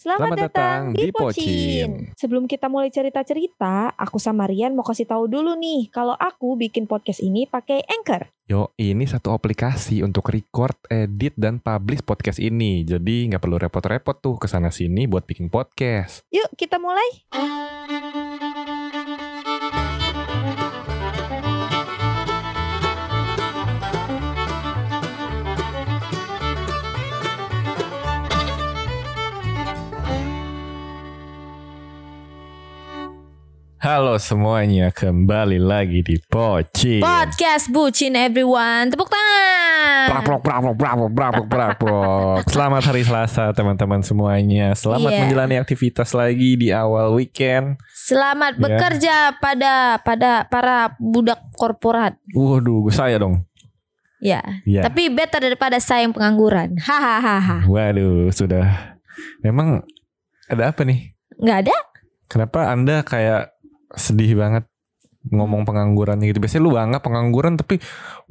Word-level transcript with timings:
Selamat, 0.00 0.32
Selamat 0.32 0.38
datang 0.40 0.80
datang 0.88 0.96
di 0.96 1.12
Pocin. 1.12 1.90
Sebelum 2.16 2.48
kita 2.48 2.72
mulai 2.72 2.88
cerita-cerita, 2.88 3.92
aku 4.00 4.16
sama 4.16 4.48
Rian 4.48 4.72
mau 4.72 4.80
kasih 4.80 5.04
tahu 5.04 5.28
dulu 5.28 5.52
nih 5.60 5.92
kalau 5.92 6.16
aku 6.16 6.56
bikin 6.56 6.88
podcast 6.88 7.20
ini 7.20 7.44
pakai 7.44 7.84
Anchor. 7.84 8.32
Yo, 8.48 8.72
ini 8.80 9.04
satu 9.04 9.36
aplikasi 9.36 10.00
untuk 10.00 10.32
record, 10.32 10.72
edit, 10.88 11.36
dan 11.36 11.60
publish 11.60 12.00
podcast 12.00 12.40
ini. 12.40 12.80
Jadi 12.80 13.28
nggak 13.28 13.44
perlu 13.44 13.60
repot-repot 13.60 14.16
tuh 14.24 14.40
ke 14.40 14.48
sana 14.48 14.72
sini 14.72 15.04
buat 15.04 15.28
bikin 15.28 15.52
podcast. 15.52 16.24
Yuk 16.32 16.48
kita 16.56 16.80
mulai. 16.80 18.39
Halo 33.80 34.20
semuanya, 34.20 34.92
kembali 34.92 35.56
lagi 35.56 36.04
di 36.04 36.20
Pocin. 36.20 37.00
Podcast 37.00 37.72
bucin 37.72 38.12
everyone. 38.12 38.92
Tepuk 38.92 39.08
tangan. 39.08 40.04
Praprok, 40.12 40.40
praprok, 40.44 40.76
praprok, 40.76 41.10
praprok, 41.16 41.46
praprok. 41.48 42.38
Selamat 42.44 42.82
hari 42.84 43.08
Selasa 43.08 43.56
teman-teman 43.56 44.04
semuanya. 44.04 44.76
Selamat 44.76 45.16
Iya. 45.16 45.20
menjalani 45.24 45.56
aktivitas 45.56 46.12
lagi 46.12 46.60
di 46.60 46.68
awal 46.68 47.16
weekend. 47.16 47.80
Selamat 47.96 48.60
Ya. 48.60 48.68
bekerja 48.68 49.16
pada 49.40 49.96
pada 50.04 50.44
para 50.44 50.92
budak 51.00 51.40
korporat. 51.56 52.20
Waduh, 52.36 52.84
saya 52.92 53.16
dong. 53.16 53.48
Ya. 54.20 54.44
Ya. 54.68 54.84
Tapi 54.84 55.08
better 55.08 55.40
daripada 55.40 55.80
saya 55.80 56.04
yang 56.04 56.12
pengangguran. 56.12 56.76
Hahaha. 56.76 57.64
Waduh, 57.64 58.28
sudah. 58.28 59.00
Memang 59.40 59.88
ada 60.52 60.68
apa 60.68 60.84
nih? 60.84 61.16
Nggak 61.40 61.58
ada? 61.64 61.76
Kenapa 62.28 62.68
Anda 62.68 63.00
kayak 63.00 63.56
sedih 63.94 64.34
banget 64.34 64.64
ngomong 65.20 65.68
pengangguran 65.68 66.16
gitu? 66.24 66.40
Biasanya 66.40 66.62
lu 66.64 66.72
bangga 66.72 66.98
pengangguran 66.98 67.52
tapi 67.54 67.76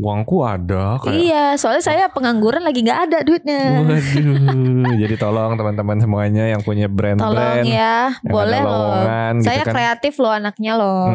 uangku 0.01 0.41
ada 0.41 0.97
kayak 0.97 1.21
Iya, 1.21 1.45
soalnya 1.53 1.83
saya 1.85 2.03
pengangguran 2.09 2.65
lagi 2.65 2.81
nggak 2.81 3.01
ada 3.05 3.17
duitnya. 3.21 3.85
Waduh, 3.85 4.97
jadi 5.05 5.15
tolong 5.15 5.53
teman-teman 5.53 6.01
semuanya 6.01 6.49
yang 6.49 6.65
punya 6.65 6.89
Tolong 6.89 6.97
brand-brand 6.97 7.65
ya, 7.67 8.09
yang 8.25 8.33
boleh 8.33 8.61
loh. 8.65 8.95
gitu 9.37 9.45
Saya 9.45 9.63
kan. 9.63 9.73
kreatif 9.77 10.13
loh 10.17 10.33
anaknya 10.33 10.73
loh. 10.75 11.05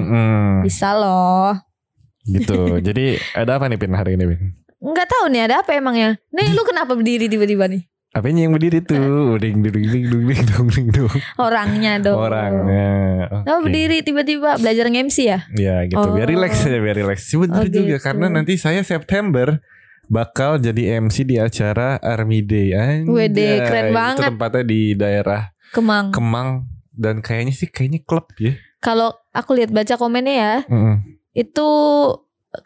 Bisa 0.63 0.95
loh. 0.95 1.59
gitu. 2.25 2.55
jadi 2.87 3.19
ada 3.35 3.59
apa 3.59 3.67
nih 3.67 3.77
Pin 3.77 3.93
hari 3.93 4.15
ini 4.15 4.25
Pin? 4.31 4.41
Nggak 4.79 5.09
tahu 5.11 5.25
nih 5.33 5.43
ada 5.49 5.55
apa 5.65 5.75
emangnya. 5.75 6.21
Nih 6.31 6.53
lu 6.53 6.63
kenapa 6.63 6.93
berdiri 6.95 7.27
tiba-tiba 7.27 7.67
nih? 7.67 7.83
Apanya 8.15 8.47
yang 8.47 8.55
berdiri 8.55 8.79
tuh? 8.79 9.35
Ding 9.43 9.59
ding 9.59 9.75
ding 9.75 10.07
ding 10.07 10.25
ding 10.31 10.69
ding 10.71 10.87
ding. 10.89 11.11
Orangnya 11.35 11.99
dong. 11.99 12.15
Orangnya. 12.17 12.87
Kenapa 13.43 13.51
Oke. 13.53 13.65
berdiri 13.67 13.97
tiba-tiba 14.01 14.55
belajar 14.55 14.87
nge-MC 14.87 15.17
ya? 15.21 15.39
Ya 15.51 15.83
gitu, 15.83 15.99
biar 16.09 16.25
Oh. 16.25 16.33
relax 16.33 16.63
aja, 16.63 16.79
biar 16.79 16.97
relax. 16.97 17.19
Sebentar 17.27 17.61
Oh, 17.61 17.69
juga 17.69 17.99
gitu. 17.99 18.03
karena 18.03 18.27
nanti 18.29 18.55
saya 18.55 18.81
September 18.81 19.59
bakal 20.05 20.57
jadi 20.57 21.01
MC 21.01 21.25
di 21.25 21.37
acara 21.37 21.99
Army 21.99 22.41
Day. 22.41 22.71
Anjay, 22.71 23.09
Wede, 23.09 23.51
keren 23.61 23.85
Itu 23.85 23.95
banget. 23.95 24.23
tempatnya 24.31 24.63
di 24.63 24.81
daerah 24.95 25.43
Kemang. 25.71 26.07
Kemang 26.09 26.49
dan 26.93 27.19
kayaknya 27.19 27.51
sih 27.51 27.67
kayaknya 27.67 27.99
klub 28.01 28.31
ya. 28.37 28.55
Kalau 28.79 29.11
aku 29.33 29.59
lihat 29.59 29.73
baca 29.73 29.97
komennya 29.97 30.35
ya, 30.37 30.55
Mm-mm. 30.69 31.19
itu 31.33 31.69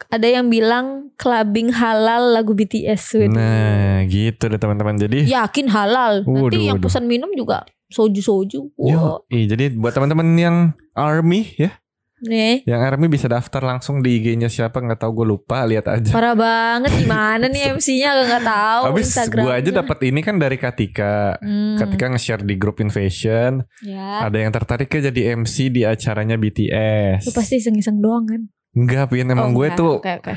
ada 0.09 0.29
yang 0.29 0.47
bilang 0.49 1.09
clubbing 1.17 1.73
halal 1.73 2.33
lagu 2.33 2.53
BTS. 2.53 3.19
Wede. 3.19 3.35
Nah, 3.35 4.05
gitu 4.07 4.47
deh 4.47 4.59
teman-teman. 4.59 4.97
Jadi 4.97 5.27
Yakin 5.27 5.67
halal. 5.69 6.23
Waduh, 6.23 6.49
Nanti 6.51 6.67
yang 6.67 6.79
pesan 6.79 7.05
minum 7.05 7.31
juga 7.33 7.65
soju-soju. 7.89 8.77
Wow. 8.77 9.25
ih, 9.29 9.49
jadi 9.49 9.73
buat 9.73 9.97
teman-teman 9.97 10.29
yang 10.37 10.57
Army 10.93 11.57
ya, 11.57 11.73
Nih. 12.21 12.61
yang 12.67 12.85
Army 12.85 13.09
bisa 13.09 13.31
daftar 13.31 13.65
langsung 13.65 14.05
di 14.05 14.21
IG-nya 14.21 14.53
siapa 14.53 14.83
nggak 14.83 15.01
tahu 15.01 15.23
gue 15.23 15.27
lupa, 15.33 15.65
lihat 15.65 15.89
aja. 15.89 16.13
Parah 16.13 16.37
banget 16.37 16.93
gimana 17.01 17.49
nih 17.49 17.65
MC-nya 17.79 18.11
nggak 18.29 18.45
tahu 18.45 18.83
Habis 18.93 19.09
gue 19.31 19.53
aja 19.55 19.71
dapat 19.73 19.99
ini 20.05 20.21
kan 20.21 20.37
dari 20.37 20.61
Katika. 20.61 21.39
Hmm, 21.41 21.79
Katika 21.81 22.13
nge-share 22.13 22.45
di 22.45 22.61
grup 22.61 22.83
Invasion, 22.85 23.65
ya. 23.81 24.27
ada 24.27 24.37
yang 24.37 24.53
tertarik 24.53 24.91
ke 24.91 25.01
jadi 25.01 25.39
MC 25.39 25.73
di 25.73 25.89
acaranya 25.89 26.37
BTS. 26.37 27.25
Lu 27.25 27.33
pasti 27.33 27.57
iseng-iseng 27.57 28.03
doang 28.03 28.29
kan? 28.29 28.43
Enggak, 28.79 29.11
Pin. 29.11 29.27
Emang 29.27 29.51
Oh, 29.51 29.57
gue 29.57 29.67
enggak. 29.67 29.81
tuh 29.81 29.95
Oke, 29.99 30.13
oke. 30.17 30.35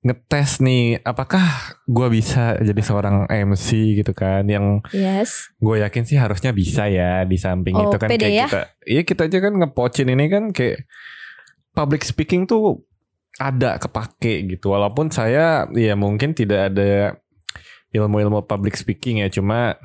ngetes 0.00 0.50
nih, 0.60 1.00
apakah 1.00 1.44
gue 1.84 2.08
bisa 2.10 2.56
jadi 2.58 2.80
seorang 2.80 3.24
MC 3.26 3.68
gitu 3.96 4.12
kan? 4.12 4.44
Yang 4.44 4.80
Yes. 4.92 5.52
gue 5.56 5.80
yakin 5.80 6.04
sih 6.04 6.16
harusnya 6.16 6.52
bisa 6.52 6.84
ya 6.86 7.24
di 7.24 7.36
samping 7.36 7.72
Oh, 7.74 7.88
itu 7.88 7.96
kan 7.96 8.08
pede 8.08 8.24
kayak 8.24 8.32
ya? 8.34 8.46
kita. 8.46 8.62
Iya 8.86 9.02
kita 9.02 9.22
aja 9.24 9.38
kan 9.40 9.52
ngepocin 9.54 10.08
ini 10.08 10.24
kan 10.26 10.44
kayak 10.50 10.84
public 11.70 12.00
speaking 12.02 12.44
tuh 12.44 12.80
ada 13.36 13.76
kepake 13.76 14.48
gitu. 14.50 14.70
Walaupun 14.70 15.08
saya 15.08 15.64
ya 15.70 15.94
mungkin 15.94 16.32
tidak 16.32 16.72
ada 16.72 17.16
ilmu-ilmu 17.90 18.44
public 18.44 18.74
speaking 18.74 19.20
ya, 19.20 19.28
cuma 19.28 19.76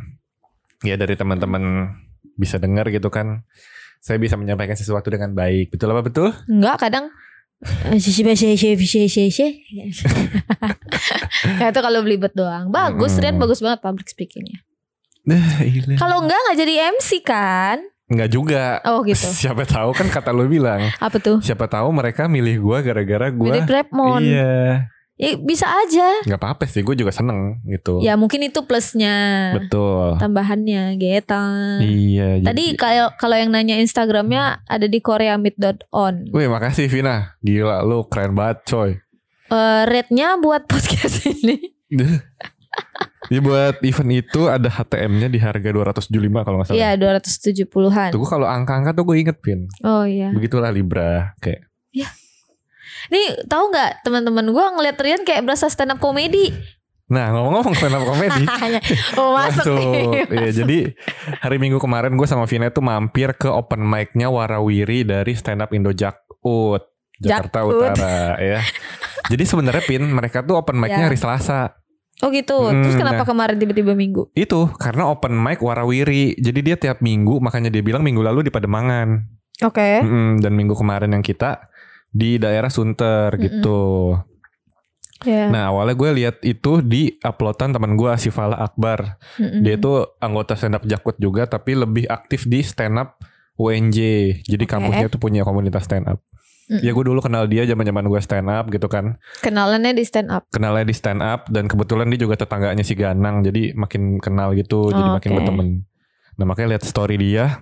ya 0.80 0.96
dari 0.96 1.16
teman-teman 1.16 1.92
bisa 2.36 2.56
dengar 2.56 2.88
gitu 2.88 3.08
kan. 3.08 3.44
Saya 4.00 4.16
bisa 4.16 4.36
menyampaikan 4.36 4.76
sesuatu 4.76 5.10
dengan 5.10 5.34
baik. 5.34 5.74
Betul 5.74 5.92
apa 5.92 6.04
betul? 6.04 6.30
Enggak, 6.46 6.78
kadang 6.80 7.10
eh, 7.90 8.00
sisi 8.00 8.22
sisi 8.24 8.56
sisi 8.56 8.76
sisi 8.78 9.08
sisi. 9.10 9.46
Ya 11.62 11.70
itu 11.70 11.80
kalau 11.80 12.02
belibet 12.02 12.34
doang. 12.34 12.74
Bagus, 12.74 13.16
Hmm. 13.16 13.22
Rian 13.22 13.38
bagus 13.38 13.60
banget 13.62 13.80
public 13.80 14.08
speakingnya. 14.10 14.66
Nah, 15.26 15.62
iya. 15.62 15.98
Kalau 15.98 16.22
enggak 16.22 16.38
nggak 16.38 16.58
jadi 16.58 16.74
MC 16.94 17.10
kan? 17.22 17.78
Enggak 18.06 18.30
juga. 18.30 18.64
Oh 18.86 19.02
gitu. 19.02 19.26
Siapa 19.46 19.66
tahu 19.66 19.94
kan 19.94 20.08
kata 20.10 20.30
lu 20.30 20.46
bilang. 20.46 20.82
Apa 21.02 21.18
tuh? 21.18 21.42
Siapa 21.42 21.66
tahu 21.66 21.90
mereka 21.90 22.30
milih 22.30 22.62
gua 22.62 22.82
gara-gara 22.82 23.30
gua 23.34 23.50
Jadi 23.54 23.60
Prepmon. 23.66 24.22
Iya. 24.22 24.90
Ya, 25.16 25.32
bisa 25.34 25.64
aja. 25.64 26.12
nggak 26.22 26.36
apa-apa 26.36 26.68
sih 26.68 26.80
gue 26.80 26.92
juga 26.94 27.08
seneng 27.08 27.64
gitu 27.66 28.04
Ya 28.04 28.14
mungkin 28.14 28.44
itu 28.44 28.60
plusnya. 28.62 29.56
betul 29.56 30.20
Tambahannya 30.20 30.96
gitu. 30.96 31.44
iya 31.80 32.44
Tadi 32.44 32.76
jadi- 32.76 32.76
kalau 32.76 33.08
kalau 33.16 33.34
yang 33.34 33.48
nanya 33.48 33.80
Instagramnya 33.80 34.60
ada 34.62 34.86
di 34.86 35.00
koreamid.on. 35.00 36.30
Wih 36.30 36.48
makasih 36.48 36.86
Vina 36.86 37.32
Gila 37.40 37.80
lu 37.82 38.04
keren 38.06 38.34
banget 38.34 38.60
coy 38.66 38.92
Eh, 39.46 39.82
rate-nya 39.86 40.36
buat 40.36 40.68
podcast 40.72 41.24
ini. 41.24 41.64
Jadi 43.26 43.40
buat 43.48 43.80
event 43.80 44.12
itu 44.12 44.42
ada 44.46 44.68
HTM-nya 44.68 45.30
di 45.30 45.40
harga 45.40 45.70
275 45.72 46.12
kalau 46.44 46.60
nggak 46.60 46.68
salah 46.68 46.76
Iya 46.76 46.90
270-an. 46.98 48.10
Tuh 48.10 48.20
gua 48.20 48.30
kalau 48.30 48.48
angka-angka 48.50 48.92
tuh 48.92 49.06
gue 49.06 49.16
inget 49.18 49.40
Vin 49.40 49.72
Oh 49.80 50.04
iya. 50.04 50.28
Begitulah 50.30 50.70
Libra 50.70 51.32
Kayak 51.40 51.72
Nih 53.10 53.46
tahu 53.46 53.70
nggak 53.70 54.02
teman-teman 54.02 54.46
gue 54.50 54.66
ngeliat 54.78 54.98
Rian 54.98 55.22
kayak 55.24 55.46
berasa 55.46 55.70
stand 55.70 55.94
up 55.94 56.00
comedy. 56.00 56.50
Nah 57.06 57.30
ngomong-ngomong 57.30 57.76
stand 57.78 57.94
up 57.94 58.02
comedy 58.02 58.46
oh 59.22 59.38
masuk. 59.38 59.78
Iya 59.78 60.26
masuk. 60.26 60.56
jadi 60.58 60.78
hari 61.38 61.58
Minggu 61.62 61.78
kemarin 61.78 62.18
gue 62.18 62.26
sama 62.26 62.50
Vina 62.50 62.74
tuh 62.74 62.82
mampir 62.82 63.38
ke 63.38 63.46
open 63.46 63.86
mic-nya 63.86 64.34
Warawiri 64.34 65.06
dari 65.06 65.38
stand 65.38 65.62
up 65.62 65.70
Indo 65.70 65.94
Jakut 65.94 66.82
Jakarta 67.22 67.62
Jakut. 67.62 67.94
Utara 67.94 68.42
ya. 68.42 68.60
Jadi 69.32 69.44
sebenarnya 69.46 69.84
Pin 69.86 70.06
mereka 70.06 70.42
tuh 70.42 70.58
open 70.58 70.78
mic-nya 70.78 71.06
Ya. 71.06 71.08
hari 71.10 71.18
Selasa. 71.18 71.78
Oh 72.24 72.32
gitu. 72.32 72.72
Hmm, 72.72 72.80
Terus 72.80 72.96
kenapa 72.96 73.22
nah. 73.22 73.28
kemarin 73.28 73.60
tiba-tiba 73.60 73.92
minggu? 73.92 74.32
Itu 74.32 74.72
karena 74.80 75.12
open 75.12 75.36
mic 75.36 75.60
Warawiri. 75.60 76.40
Jadi 76.40 76.60
dia 76.64 76.76
tiap 76.80 77.04
minggu 77.04 77.44
makanya 77.44 77.68
dia 77.68 77.84
bilang 77.84 78.02
minggu 78.02 78.24
lalu 78.24 78.48
di 78.48 78.52
Pademangan. 78.54 79.20
Oke. 79.64 80.00
Mm-mm, 80.04 80.40
dan 80.40 80.52
minggu 80.56 80.76
kemarin 80.76 81.12
yang 81.12 81.24
kita 81.24 81.70
di 82.16 82.40
daerah 82.40 82.72
Sunter 82.72 83.36
Mm-mm. 83.36 83.44
gitu. 83.44 83.82
Ya. 85.24 85.50
Nah 85.50 85.74
awalnya 85.74 85.96
gue 85.96 86.10
lihat 86.14 86.36
itu 86.42 86.80
di 86.80 87.18
uploadan 87.20 87.76
teman 87.76 87.96
gue 87.96 88.12
Sifala 88.16 88.56
Akbar. 88.56 89.20
Mm-mm. 89.36 89.62
Dia 89.62 89.76
itu 89.76 89.92
anggota 90.18 90.56
stand 90.56 90.80
up 90.80 90.84
Jakut 90.86 91.16
juga 91.18 91.44
tapi 91.44 91.76
lebih 91.76 92.08
aktif 92.08 92.48
di 92.48 92.64
stand 92.64 92.96
up 92.96 93.20
UNJ. 93.56 93.98
Jadi 94.44 94.64
Oke. 94.64 94.72
kampusnya 94.72 95.08
tuh 95.08 95.20
punya 95.20 95.44
komunitas 95.44 95.84
stand 95.84 96.08
up. 96.08 96.24
Mm-mm. 96.66 96.82
Ya 96.82 96.92
gue 96.92 97.04
dulu 97.04 97.20
kenal 97.20 97.46
dia 97.46 97.66
zaman-zaman 97.66 98.06
gue 98.06 98.22
stand 98.22 98.48
up 98.48 98.66
gitu 98.70 98.88
kan. 98.88 99.18
kenalannya 99.40 99.92
di 99.92 100.04
stand 100.04 100.30
up. 100.30 100.48
Kenalnya 100.50 100.86
di 100.86 100.96
stand 100.96 101.20
up 101.20 101.48
dan 101.48 101.66
kebetulan 101.66 102.08
dia 102.08 102.20
juga 102.22 102.36
tetangganya 102.38 102.82
si 102.82 102.94
Ganang. 102.94 103.42
Jadi 103.42 103.74
makin 103.74 104.18
kenal 104.18 104.54
gitu, 104.54 104.88
jadi 104.90 105.10
Oh, 105.10 105.16
makin 105.16 105.30
oke. 105.30 105.38
berteman. 105.38 105.68
Nah 106.36 106.46
makanya 106.46 106.78
lihat 106.78 106.84
story 106.84 107.16
dia. 107.16 107.60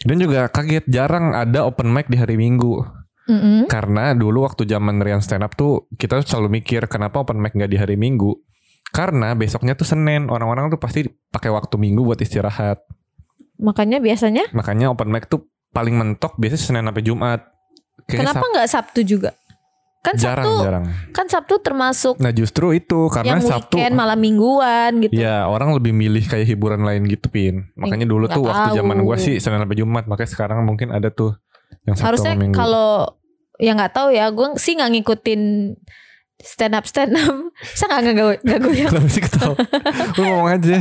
Dan 0.00 0.18
juga 0.18 0.46
kaget 0.46 0.84
jarang 0.86 1.32
ada 1.32 1.62
open 1.62 1.86
mic 1.86 2.06
di 2.06 2.16
hari 2.16 2.34
Minggu. 2.34 2.82
Mm-mm. 3.24 3.64
Karena 3.72 4.12
dulu 4.12 4.44
waktu 4.44 4.68
zaman 4.68 5.00
Rian 5.00 5.24
stand 5.24 5.44
up 5.44 5.56
tuh 5.56 5.88
kita 5.96 6.20
selalu 6.20 6.60
mikir 6.60 6.84
kenapa 6.92 7.24
open 7.24 7.40
mic 7.40 7.56
nggak 7.56 7.72
di 7.72 7.78
hari 7.80 7.96
Minggu. 7.96 8.36
Karena 8.94 9.34
besoknya 9.34 9.74
tuh 9.74 9.88
Senin, 9.88 10.30
orang-orang 10.30 10.70
tuh 10.70 10.78
pasti 10.78 11.08
pakai 11.32 11.50
waktu 11.50 11.74
Minggu 11.80 12.04
buat 12.04 12.20
istirahat. 12.20 12.84
Makanya 13.58 13.98
biasanya 13.98 14.50
Makanya 14.52 14.92
open 14.92 15.08
mic 15.08 15.26
tuh 15.26 15.48
paling 15.72 15.96
mentok 15.96 16.36
biasanya 16.36 16.62
Senin 16.62 16.84
sampai 16.86 17.04
Jumat. 17.04 17.40
Kayaknya 18.04 18.36
kenapa 18.36 18.44
nggak 18.52 18.68
Sabtu 18.68 19.00
juga? 19.02 19.30
Kan 20.04 20.20
jarang 20.20 20.44
Sabtu 20.44 20.64
jarang. 20.68 20.84
kan 21.16 21.26
Sabtu 21.32 21.54
termasuk 21.64 22.14
Nah 22.20 22.28
justru 22.28 22.76
itu 22.76 23.08
karena 23.08 23.40
yang 23.40 23.40
Sabtu 23.40 23.80
weekend 23.80 23.96
malam 23.96 24.20
mingguan 24.20 25.00
gitu. 25.00 25.16
Ya 25.16 25.48
orang 25.48 25.72
lebih 25.72 25.96
milih 25.96 26.28
kayak 26.28 26.44
hiburan 26.44 26.84
lain 26.84 27.08
gitu 27.08 27.32
pin. 27.32 27.72
Makanya 27.72 28.04
dulu 28.04 28.28
nggak 28.28 28.36
tuh 28.36 28.44
waktu 28.44 28.68
tahu. 28.68 28.78
zaman 28.84 29.00
gua 29.00 29.16
sih 29.16 29.40
Senin 29.40 29.64
sampai 29.64 29.80
Jumat. 29.80 30.04
Makanya 30.04 30.28
sekarang 30.28 30.58
mungkin 30.68 30.92
ada 30.92 31.08
tuh 31.08 31.32
yang 31.82 31.96
Harusnya 31.98 32.32
kalau 32.50 33.18
ya 33.56 33.72
nggak 33.72 33.92
tahu 33.92 34.08
ya, 34.10 34.30
gue 34.30 34.54
sih 34.56 34.74
nggak 34.74 34.90
ngikutin 34.94 35.42
stand 36.36 36.74
up 36.74 36.84
stand 36.84 37.14
up. 37.14 37.34
Saya 37.78 38.00
nggak 38.00 38.12
nggak 38.14 38.26
nggak 38.42 38.58
goyang. 38.60 38.90
Kenapa 38.90 39.08
sih 39.08 39.22
ketawa? 39.22 39.56
Lu 40.18 40.22
ngomong 40.22 40.50
aja. 40.50 40.78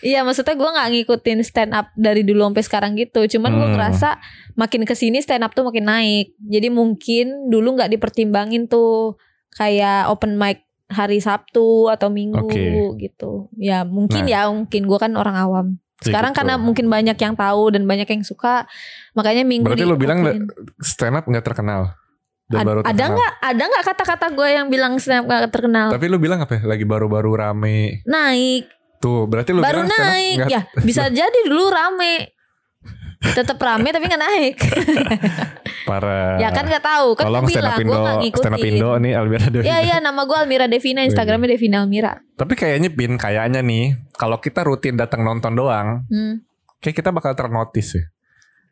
Iya 0.00 0.22
maksudnya 0.22 0.54
gue 0.54 0.70
nggak 0.70 0.88
ngikutin 0.92 1.38
stand 1.42 1.72
up 1.72 1.90
dari 1.94 2.22
dulu 2.22 2.46
sampai 2.46 2.62
sekarang 2.62 2.92
gitu. 2.94 3.26
Cuman 3.26 3.50
gue 3.52 3.66
Hmm. 3.66 3.74
ngerasa 3.74 4.20
makin 4.54 4.82
ke 4.84 4.94
sini 4.94 5.18
stand 5.18 5.42
up 5.42 5.52
tuh 5.52 5.66
makin 5.66 5.84
naik. 5.84 6.36
Jadi 6.38 6.68
mungkin 6.70 7.50
dulu 7.50 7.74
nggak 7.74 7.90
dipertimbangin 7.90 8.68
tuh 8.68 9.18
kayak 9.52 10.06
open 10.06 10.36
mic 10.36 10.62
hari 10.86 11.18
Sabtu 11.18 11.90
atau 11.90 12.06
Minggu 12.06 12.46
Oke. 12.46 12.94
gitu. 13.02 13.50
Ya 13.58 13.82
mungkin 13.82 14.28
Nah. 14.28 14.30
ya 14.30 14.40
mungkin 14.46 14.86
gue 14.86 14.98
kan 15.00 15.10
orang 15.18 15.34
awam. 15.34 15.66
Ya 15.96 16.12
Sekarang 16.12 16.30
gitu. 16.30 16.38
karena 16.44 16.54
mungkin 16.56 16.86
banyak 16.86 17.16
yang 17.16 17.32
tahu 17.32 17.72
dan 17.72 17.88
banyak 17.88 18.04
yang 18.04 18.20
suka, 18.20 18.68
makanya 19.12 19.42
Minggu 19.42 19.64
Berarti 19.64 19.82
lu 19.82 19.96
bilang 19.96 20.20
stand 20.78 21.16
up 21.16 21.24
nggak 21.24 21.40
terkenal. 21.42 21.96
Dan 22.46 22.62
Ad- 22.62 22.66
baru 22.68 22.78
ada 22.80 22.92
terkenal. 22.92 23.10
nggak 23.10 23.32
ada 23.42 23.62
nggak 23.64 23.84
kata-kata 23.86 24.26
gue 24.30 24.48
yang 24.52 24.66
bilang 24.68 24.92
stand 24.96 25.18
up 25.18 25.26
nggak 25.26 25.50
terkenal 25.50 25.88
Tapi 25.90 26.06
lu 26.06 26.20
bilang 26.20 26.38
apa 26.38 26.52
ya? 26.54 26.62
Lagi 26.62 26.84
baru-baru 26.84 27.32
rame. 27.34 28.04
naik 28.04 28.70
Tuh 28.96 29.24
berarti 29.24 29.50
lu 29.50 29.60
baru 29.60 29.82
bilang 29.82 29.90
naik 29.90 30.36
nggak- 30.38 30.50
ya 30.52 30.60
bisa 30.78 31.08
jadi 31.18 31.38
dulu 31.44 31.64
rame 31.66 32.35
tetap 33.16 33.56
rame 33.56 33.88
tapi 33.90 34.04
nggak 34.06 34.22
naik 34.22 34.56
Parah. 35.88 36.36
ya 36.36 36.50
kan 36.50 36.66
nggak 36.66 36.82
tahu 36.82 37.14
kan 37.14 37.24
Tolong 37.30 37.46
stand 37.46 37.64
up 37.64 37.78
Indo, 37.78 37.94
nggak 37.94 38.36
stand 38.36 38.54
up 38.54 38.64
Indo 38.64 38.90
nih 38.98 39.12
Almira 39.14 39.46
Devina. 39.46 39.70
ya 39.70 39.78
ya 39.80 39.96
nama 40.02 40.26
gue 40.26 40.36
Almira 40.36 40.66
Devina 40.66 41.00
Instagramnya 41.00 41.54
Devina 41.54 41.80
Almira 41.80 42.18
Tapi 42.34 42.52
kayaknya 42.52 42.90
pin 42.90 43.14
kayaknya 43.16 43.62
nih 43.62 43.94
kalau 44.12 44.36
kita 44.36 44.60
rutin 44.60 44.96
datang 44.96 45.22
nonton 45.22 45.54
doang, 45.54 46.04
hmm. 46.08 46.42
kayak 46.80 46.96
kita 46.98 47.12
bakal 47.12 47.32
ternotis 47.32 47.94
ya. 47.94 48.04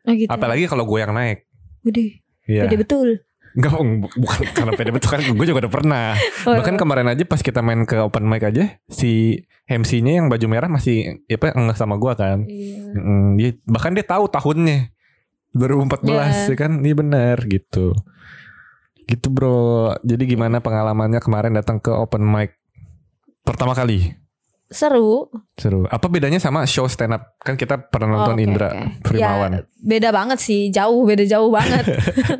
oh 0.05 0.13
gitu 0.13 0.29
Apalagi 0.29 0.65
kalau 0.67 0.85
gue 0.85 0.99
yang 0.99 1.13
naik. 1.13 1.45
udah 1.81 2.07
Iya. 2.45 2.69
pede 2.69 2.77
betul 2.77 3.24
Enggak, 3.55 3.71
bu- 3.71 4.11
bukan 4.19 4.39
karena 4.57 4.71
pede 4.75 4.91
betul 4.91 5.09
kan 5.09 5.21
gue 5.23 5.45
juga 5.47 5.59
udah 5.63 5.73
pernah. 5.73 6.07
Oh, 6.43 6.59
Bahkan 6.59 6.75
iya. 6.75 6.79
kemarin 6.79 7.07
aja 7.07 7.23
pas 7.23 7.39
kita 7.39 7.63
main 7.63 7.83
ke 7.83 7.95
open 7.97 8.27
mic 8.27 8.43
aja 8.43 8.67
si 8.85 9.39
MC-nya 9.65 10.19
yang 10.19 10.27
baju 10.27 10.45
merah 10.45 10.67
masih 10.67 11.23
ya 11.25 11.35
apa 11.35 11.55
enggak 11.55 11.79
sama 11.79 11.95
gua 11.95 12.13
kan. 12.13 12.43
Iya. 12.43 12.93
Mm, 12.93 13.27
dia, 13.35 13.49
bahkan 13.63 13.95
dia 13.95 14.03
tahu 14.03 14.27
tahunnya 14.27 14.91
2014 15.51 16.05
Ya. 16.05 16.51
ya 16.51 16.55
kan. 16.55 16.71
Iya 16.79 16.95
benar 16.95 17.37
gitu. 17.47 17.95
Gitu 19.05 19.27
bro. 19.29 19.95
Jadi 20.01 20.23
gimana 20.27 20.59
pengalamannya 20.59 21.23
kemarin 21.23 21.53
datang 21.53 21.79
ke 21.79 21.89
open 21.89 22.21
mic 22.21 22.59
pertama 23.41 23.71
kali? 23.71 24.11
Seru 24.75 25.31
Seru. 25.55 25.87
Apa 25.87 26.05
bedanya 26.05 26.35
sama 26.35 26.63
show 26.65 26.83
stand 26.85 27.11
up? 27.11 27.39
Kan 27.39 27.55
kita 27.55 27.79
pernah 27.81 28.05
Oh, 28.07 28.13
nonton 28.21 28.35
oke, 28.35 28.43
Indra 28.43 28.69
oke. 28.69 29.01
Primawan. 29.01 29.51
ya, 29.53 29.61
beda 29.77 30.09
banget 30.11 30.37
sih 30.37 30.67
jauh 30.67 31.01
beda 31.01 31.23
jauh 31.23 31.47
banget 31.49 31.85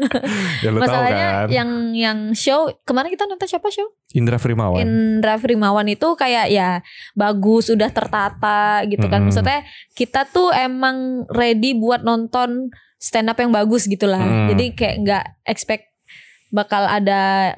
Ya, 0.60 0.70
lu 0.70 0.78
tahu 0.78 0.84
masalahnya 0.84 1.28
kan? 1.42 1.48
yang 1.50 1.70
yang 1.92 2.18
show 2.32 2.68
kemarin 2.82 3.10
kita 3.10 3.24
nonton 3.24 3.46
siapa 3.46 3.68
show 3.70 3.88
Indra 4.12 4.36
Primawan. 4.36 4.78
Indra 4.78 5.36
Frimawan 5.36 5.88
itu 5.88 6.08
kayak 6.14 6.48
ya 6.50 6.84
bagus 7.14 7.68
udah 7.68 7.88
tertata 7.88 8.62
gitu 8.84 9.06
kan 9.06 9.22
Mm-mm. 9.22 9.32
maksudnya 9.32 9.64
kita 9.92 10.24
tuh 10.26 10.52
emang 10.52 11.24
ready 11.28 11.72
buat 11.74 12.02
nonton 12.02 12.68
stand 12.98 13.28
up 13.28 13.38
yang 13.38 13.50
bagus 13.50 13.86
gitu 13.86 14.06
lah 14.06 14.22
jadi 14.48 14.66
kayak 14.72 14.96
nggak 15.00 15.26
expect 15.46 15.92
bakal 16.50 16.82
ada 16.82 17.54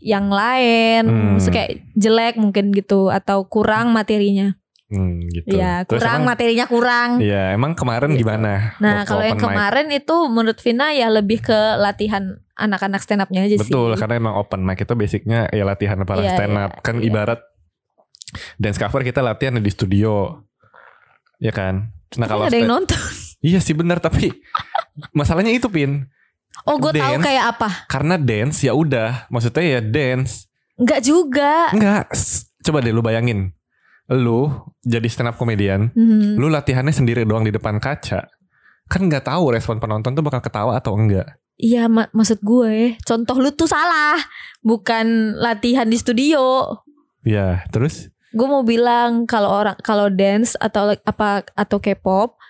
yang 0.00 0.26
lain 0.26 1.02
Mm. 1.04 1.28
maksudnya 1.36 1.54
kayak 1.56 1.72
jelek 1.94 2.34
mungkin 2.34 2.64
gitu 2.70 3.08
atau 3.08 3.44
kurang 3.44 3.92
materinya 3.92 4.56
Hmm, 4.86 5.22
gitu. 5.24 5.54
ya 5.54 5.86
Terus 5.86 6.02
kurang 6.02 6.18
emang- 6.18 6.30
materinya 6.34 6.66
kurang 6.66 7.10
Iya, 7.22 7.54
emang 7.54 7.72
kemarin 7.72 8.10
Gitu. 8.10 8.26
gimana? 8.26 8.74
nah 8.76 9.04
kalau 9.04 9.22
yang 9.22 9.36
open 9.36 9.44
mic? 9.44 9.54
kemarin 9.54 9.86
itu 9.92 10.16
menurut 10.26 10.58
Vina 10.58 10.86
ya 10.90 11.06
lebih 11.08 11.38
ke 11.40 11.58
latihan 11.76 12.24
anak-anak 12.52 12.98
stand 12.98 13.22
upnya 13.22 13.44
aja 13.44 13.54
sih 13.54 13.70
Betul, 13.70 13.94
karena 13.94 14.18
emang 14.18 14.34
open 14.34 14.60
mic 14.60 14.78
itu 14.78 14.92
basicnya 14.92 15.46
ya 15.48 15.62
latihan 15.62 15.94
para 16.02 16.18
Iya, 16.18 16.34
stand 16.34 16.52
iya, 16.52 16.64
up. 16.66 16.72
kan 16.80 16.96
iya. 16.96 17.06
ibarat 17.06 17.40
dance 18.56 18.76
cover 18.76 19.00
kita 19.00 19.20
latihan 19.20 19.54
di 19.54 19.70
studio. 19.70 20.42
Ya 21.38 21.50
kan? 21.50 21.94
Nah, 22.14 22.26
Tapi 22.26 22.30
kalau 22.32 22.44
ada 22.44 22.56
yang 22.56 22.68
nonton 22.68 22.98
Iya 23.40 23.58
sih 23.58 23.72
benar, 23.72 23.98
tapi 23.98 24.28
masalahnya 25.12 25.48
itu 25.48 25.64
Pin. 25.66 26.10
Oh 26.62 26.76
gue 26.76 26.92
tahu 26.92 27.14
kayak 27.18 27.44
apa 27.56 27.68
Karena 27.86 28.14
dance 28.14 28.60
ya 28.60 28.72
udah, 28.72 29.26
maksudnya 29.28 29.64
ya 29.66 29.80
dance. 29.80 30.46
nggak 30.76 31.00
juga 31.00 31.70
Enggak, 31.70 32.08
coba 32.60 32.78
deh 32.80 32.90
lu 32.90 33.00
bayangin. 33.00 33.52
Lu 34.06 34.50
jadi 34.80 35.06
stand 35.06 35.30
up 35.30 35.36
comedian, 35.36 35.92
Mhm. 35.92 36.34
lu 36.34 36.48
latihannya 36.48 36.90
sendiri 36.90 37.22
doang 37.22 37.44
di 37.44 37.52
depan 37.52 37.78
kaca. 37.78 38.26
Kan 38.84 39.06
nggak 39.06 39.22
tahu 39.22 39.54
respon 39.54 39.78
penonton 39.78 40.12
tuh 40.12 40.20
bakal 40.20 40.40
ketawa 40.40 40.74
atau 40.74 40.96
enggak. 40.96 41.38
Iya 41.54 41.86
mak 41.86 42.08
maksud 42.10 42.40
gue 42.40 42.96
Contoh 43.04 43.36
lu 43.36 43.52
tuh 43.52 43.68
salah 43.68 44.16
Bukan 44.64 45.36
latihan 45.36 45.84
di 45.84 46.00
studio 46.00 46.64
Ya, 47.20 47.68
terus 47.68 48.08
Gue 48.32 48.48
mau 48.48 48.64
bilang 48.64 49.28
Kalau 49.28 49.52
orang 49.52 49.76
Kalau 49.78 50.08
dance 50.08 50.56
Atau 50.56 50.96
apa 50.96 51.44
Atau 51.52 51.76
K-pop 51.76 52.40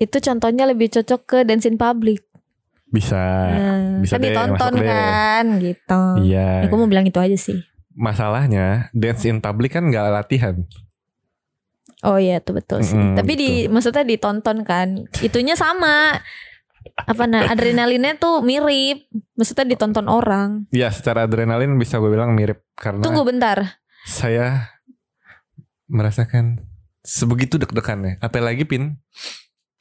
Itu 0.00 0.16
contohnya 0.24 0.64
lebih 0.64 0.88
cocok 0.88 1.20
ke 1.22 1.38
dance 1.44 1.68
in 1.68 1.76
public 1.76 2.24
bisa. 2.88 3.20
Nah, 3.52 4.00
bisa 4.00 4.16
Kan 4.16 4.20
deh, 4.20 4.32
ditonton 4.32 4.72
deh. 4.74 4.86
kan 4.88 5.44
Gitu 5.60 6.02
Iya. 6.24 6.64
Ya, 6.64 6.66
Gue 6.66 6.78
mau 6.78 6.88
bilang 6.88 7.04
itu 7.04 7.18
aja 7.20 7.36
sih 7.36 7.60
masalahnya 7.98 8.94
dance 8.94 9.26
in 9.26 9.42
public 9.42 9.74
kan 9.74 9.90
nggak 9.90 10.06
latihan. 10.14 10.54
Oh 12.06 12.14
iya 12.14 12.38
itu 12.38 12.54
betul 12.54 12.78
sih 12.86 12.94
Mm-mm, 12.94 13.18
Tapi 13.18 13.32
di 13.34 13.50
Maksudnya 13.66 14.06
ditonton 14.06 14.62
kan 14.62 15.10
Itunya 15.18 15.58
sama 15.58 16.14
Apa 16.94 17.26
nah 17.26 17.50
Adrenalinnya 17.50 18.14
tuh 18.14 18.38
mirip 18.38 19.10
Maksudnya 19.34 19.66
ditonton 19.66 20.06
orang 20.06 20.70
Ya 20.70 20.94
secara 20.94 21.26
adrenalin 21.26 21.74
bisa 21.74 21.98
gue 21.98 22.06
bilang 22.06 22.38
mirip 22.38 22.62
karena 22.78 23.02
Tunggu 23.02 23.26
bentar 23.26 23.82
saya 24.06 24.72
merasakan 25.84 26.64
sebegitu 27.02 27.56
deg-degannya. 27.56 28.20
Apalagi 28.20 28.64
pin. 28.64 29.00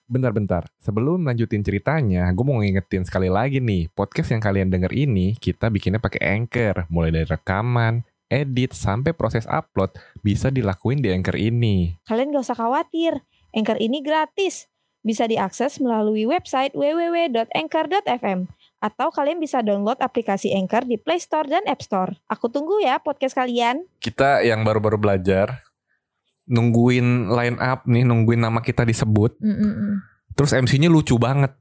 Bentar-bentar, 0.07 0.63
sebelum 0.79 1.27
lanjutin 1.27 1.59
ceritanya, 1.59 2.31
gue 2.31 2.45
mau 2.47 2.63
ngingetin 2.63 3.03
sekali 3.03 3.27
lagi 3.27 3.59
nih, 3.59 3.91
podcast 3.91 4.31
yang 4.31 4.39
kalian 4.39 4.71
denger 4.71 4.95
ini 4.95 5.35
kita 5.35 5.67
bikinnya 5.67 5.99
pakai 5.99 6.23
Anchor, 6.23 6.87
mulai 6.87 7.11
dari 7.11 7.27
rekaman, 7.27 8.07
edit, 8.31 8.71
sampai 8.71 9.11
proses 9.11 9.43
upload 9.51 9.91
bisa 10.23 10.47
dilakuin 10.47 11.03
di 11.03 11.11
Anchor 11.11 11.35
ini. 11.35 11.99
Kalian 12.07 12.31
gak 12.31 12.47
usah 12.47 12.55
khawatir, 12.55 13.19
Anchor 13.51 13.75
ini 13.83 13.99
gratis. 13.99 14.71
Bisa 15.03 15.27
diakses 15.27 15.83
melalui 15.83 16.23
website 16.23 16.71
www.anchor.fm 16.71 18.47
atau 18.79 19.07
kalian 19.11 19.43
bisa 19.43 19.59
download 19.59 19.99
aplikasi 19.99 20.55
Anchor 20.55 20.87
di 20.87 20.95
Play 20.95 21.19
Store 21.19 21.51
dan 21.51 21.67
App 21.67 21.83
Store. 21.83 22.15
Aku 22.31 22.47
tunggu 22.47 22.79
ya 22.79 23.03
podcast 23.03 23.35
kalian. 23.35 23.83
Kita 23.99 24.39
yang 24.39 24.63
baru-baru 24.63 24.95
belajar, 24.95 25.66
nungguin 26.47 27.27
line 27.27 27.57
up 27.59 27.83
nih, 27.83 28.03
nungguin 28.03 28.39
nama 28.39 28.59
kita 28.59 28.83
disebut, 28.83 29.35
Mm-mm. 29.37 29.99
Terus 30.33 30.53
MC-nya 30.53 30.87
lucu 30.87 31.17
banget. 31.17 31.51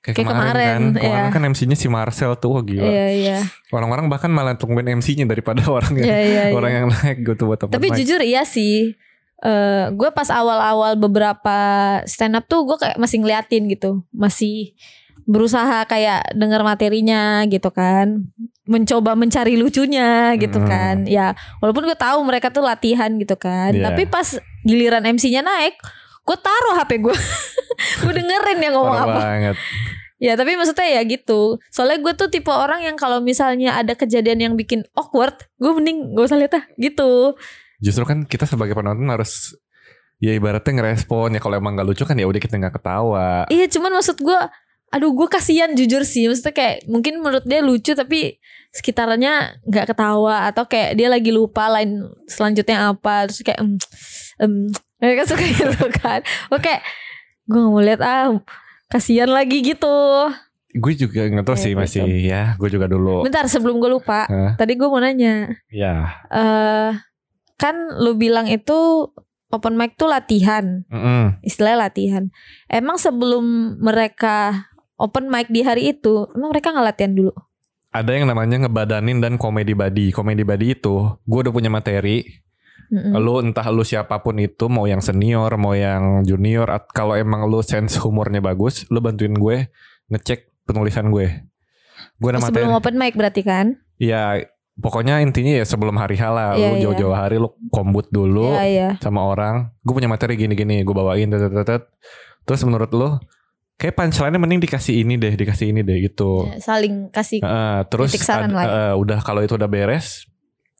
Kayak, 0.00 0.16
Kayak 0.16 0.28
kemarin, 0.32 0.40
kemarin, 0.40 0.64
kan. 0.64 0.82
Kemarin 0.96 1.24
iya. 1.28 1.34
kan 1.36 1.42
MC-nya 1.52 1.76
si 1.76 1.86
Marcel 1.86 2.32
tuh 2.34 2.56
wah 2.56 2.64
gila. 2.64 2.88
Iya 2.88 3.06
iya. 3.12 3.38
Orang-orang 3.68 4.08
bahkan 4.08 4.32
malah 4.32 4.56
tungguin 4.56 4.88
MC-nya 4.96 5.28
daripada 5.28 5.60
orang 5.76 5.92
yang 5.94 6.08
Iya 6.08 6.18
iya. 6.24 6.42
iya. 6.48 6.56
orang 6.56 6.72
yang 6.72 6.86
naik 6.88 7.20
gitu 7.20 7.44
buat 7.44 7.60
open 7.60 7.76
Tapi 7.76 7.86
mic. 7.92 7.96
jujur 8.00 8.20
iya 8.20 8.42
sih. 8.42 8.96
eh 9.40 9.84
gue 9.92 10.10
pas 10.12 10.28
awal-awal 10.28 10.96
beberapa 10.96 11.56
stand 12.04 12.36
up 12.36 12.44
tuh 12.44 12.64
gue 12.64 12.76
kayak 12.76 12.96
masih 12.96 13.20
ngeliatin 13.20 13.68
gitu, 13.68 14.04
masih 14.12 14.76
berusaha 15.24 15.84
kayak 15.84 16.32
dengar 16.32 16.60
materinya 16.60 17.42
gitu 17.44 17.68
kan, 17.68 18.28
mencoba 18.64 19.12
mencari 19.12 19.56
lucunya 19.56 20.36
gitu 20.36 20.58
Hmm. 20.58 20.68
kan. 20.68 20.96
Ya 21.04 21.32
walaupun 21.58 21.84
gue 21.84 21.94
tahu 21.94 22.20
mereka 22.22 22.48
tuh 22.48 22.62
latihan 22.62 23.10
gitu 23.16 23.34
kan, 23.34 23.72
Iya. 23.72 23.90
tapi 23.90 24.04
pas 24.04 24.36
giliran 24.62 25.04
MC-nya 25.04 25.40
naik, 25.40 25.74
gue 26.22 26.36
taruh 26.36 26.76
HP 26.76 27.00
gue, 27.00 27.12
gue 28.02 28.12
dengerin 28.14 28.58
yang 28.60 28.74
ngomong 28.74 28.96
Parah 28.96 29.08
apa. 29.08 29.20
banget. 29.20 29.56
Ya 30.20 30.36
tapi 30.36 30.52
maksudnya 30.52 30.84
ya 30.84 31.02
gitu 31.02 31.56
Soalnya 31.72 31.96
gue 31.96 32.12
tuh 32.12 32.28
tipe 32.28 32.52
orang 32.52 32.84
yang 32.84 32.92
kalau 32.92 33.24
misalnya 33.24 33.72
ada 33.72 33.96
kejadian 33.96 34.36
yang 34.38 34.52
bikin 34.52 34.84
awkward 34.92 35.32
Gue 35.56 35.72
mending 35.72 36.12
gak 36.12 36.28
usah 36.28 36.36
lihat 36.36 36.52
ah 36.54 36.64
gitu 36.76 37.40
Justru 37.80 38.04
kan 38.04 38.28
kita 38.28 38.44
sebagai 38.44 38.76
penonton 38.76 39.08
harus 39.08 39.56
ya 40.20 40.36
ibaratnya 40.36 40.76
ngerespon 40.76 41.32
ya 41.32 41.40
kalau 41.40 41.56
emang 41.56 41.72
gak 41.72 41.88
lucu 41.88 42.04
kan 42.04 42.12
ya 42.12 42.28
udah 42.28 42.36
kita 42.36 42.52
nggak 42.54 42.76
ketawa. 42.76 43.48
Iya 43.48 43.64
cuman 43.72 43.96
maksud 43.96 44.20
gue 44.20 44.40
Aduh 44.90 45.14
gue 45.14 45.28
kasihan 45.30 45.70
jujur 45.72 46.02
sih 46.02 46.26
Maksudnya 46.26 46.50
kayak 46.50 46.76
mungkin 46.90 47.22
menurut 47.22 47.46
dia 47.46 47.62
lucu 47.62 47.94
Tapi 47.94 48.38
sekitarnya 48.74 49.62
gak 49.66 49.94
ketawa 49.94 50.50
Atau 50.50 50.66
kayak 50.66 50.98
dia 50.98 51.06
lagi 51.06 51.30
lupa 51.30 51.70
lain 51.70 52.10
selanjutnya 52.26 52.90
apa 52.90 53.30
Terus 53.30 53.40
kayak 53.42 53.58
em, 53.62 53.70
em, 54.38 54.52
Mereka 54.98 55.30
suka 55.30 55.44
gitu 55.62 55.86
kan 56.02 56.20
Oke 56.50 56.82
Gue 57.46 57.58
gak 57.62 57.70
mau 57.70 57.82
lihat 57.82 58.02
ah 58.02 58.34
Kasihan 58.90 59.30
lagi 59.30 59.62
gitu 59.62 60.26
gue 60.70 60.94
juga 60.94 61.26
nggak 61.26 61.50
tahu 61.50 61.58
sih 61.58 61.74
gitu. 61.74 61.82
masih 61.82 62.06
ya 62.22 62.54
gue 62.54 62.70
juga 62.70 62.86
dulu 62.86 63.26
Bentar 63.26 63.42
sebelum 63.50 63.82
gue 63.82 63.90
lupa. 63.90 64.30
Hah? 64.30 64.54
Tadi 64.54 64.78
gue 64.78 64.86
mau 64.86 65.02
nanya. 65.02 65.50
ya 65.66 66.14
eh 66.30 66.94
kan 67.58 67.74
lu 67.98 68.14
bilang 68.14 68.46
itu 68.46 69.10
open 69.50 69.74
mic 69.74 69.98
tuh 69.98 70.06
latihan, 70.06 70.86
Mm-mm. 70.86 71.42
istilahnya 71.42 71.90
latihan. 71.90 72.24
Emang 72.70 72.96
sebelum 72.96 73.76
mereka 73.82 74.69
open 75.00 75.26
mic 75.26 75.48
di 75.48 75.64
hari 75.64 75.90
itu, 75.90 76.28
emang 76.36 76.52
mereka 76.52 76.70
nggak 76.70 76.86
latihan 76.86 77.12
dulu? 77.12 77.32
ada 77.90 78.14
yang 78.14 78.30
namanya 78.30 78.54
ngebadanin 78.62 79.18
dan 79.18 79.34
komedi 79.34 79.74
body 79.74 80.14
komedi 80.14 80.46
body 80.46 80.78
itu 80.78 81.10
gue 81.26 81.38
udah 81.42 81.50
punya 81.50 81.66
materi 81.66 82.22
Mm-mm. 82.86 83.18
lu 83.18 83.42
entah 83.42 83.66
lu 83.66 83.82
siapa 83.82 84.22
pun 84.22 84.38
itu 84.38 84.70
mau 84.70 84.86
yang 84.86 85.02
senior 85.02 85.50
mau 85.58 85.74
yang 85.74 86.22
junior 86.22 86.70
kalau 86.94 87.18
emang 87.18 87.50
lu 87.50 87.58
sense 87.66 87.98
humornya 87.98 88.38
bagus 88.38 88.86
lu 88.94 89.02
bantuin 89.02 89.34
gue 89.34 89.74
ngecek 90.06 90.54
penulisan 90.62 91.10
gue 91.10 91.42
gue 92.14 92.28
ada 92.30 92.38
Oh, 92.38 92.46
materi 92.46 92.62
sebelum 92.62 92.78
open 92.78 92.94
mic 92.94 93.18
berarti 93.18 93.42
kan? 93.42 93.74
ya 93.98 94.38
pokoknya 94.78 95.18
intinya 95.18 95.58
ya 95.58 95.66
sebelum 95.66 95.98
hari 95.98 96.14
hala 96.14 96.54
Iya, 96.54 96.70
lu 96.70 96.74
iya. 96.78 96.82
jauh-jauh 96.86 97.16
hari 97.18 97.42
lu 97.42 97.50
kombut 97.74 98.06
dulu 98.08 98.54
Iya 98.54 98.64
iya. 98.70 98.88
sama 99.02 99.26
orang 99.26 99.74
gue 99.82 99.94
punya 99.94 100.06
materi 100.06 100.38
gini-gini 100.38 100.86
gue 100.86 100.94
bawain 100.94 101.26
tet, 101.26 101.42
tet, 101.42 101.50
tet, 101.50 101.66
tet. 101.66 101.82
terus 102.46 102.62
menurut 102.62 102.94
lu 102.94 103.18
kayak 103.80 103.96
punchline-nya 103.96 104.36
mending 104.36 104.60
dikasih 104.60 105.00
ini 105.00 105.16
deh 105.16 105.32
dikasih 105.32 105.72
ini 105.72 105.80
deh 105.80 106.04
gitu. 106.04 106.44
Ya, 106.52 106.60
Saling 106.60 107.08
kasih. 107.08 107.40
Heeh, 107.40 107.78
terus 107.88 108.12
saran 108.20 108.52
ad- 108.52 108.68
eh, 108.68 108.94
udah 108.94 109.24
kalau 109.24 109.40
itu 109.40 109.56
udah 109.56 109.64
beres 109.64 110.28